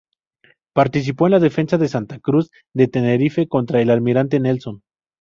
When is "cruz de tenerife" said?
2.19-3.47